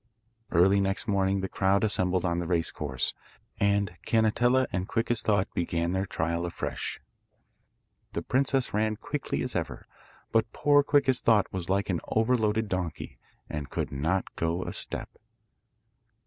[0.49, 3.13] Early next morning the crowd assembled on the race course,
[3.59, 6.99] and Canetella and Quick as Thought began their trial afresh.
[8.13, 9.85] The princess ran as quickly as ever,
[10.31, 14.73] but poor Quick as Thought was like an overloaded donkey, and could not go a
[14.73, 15.17] step.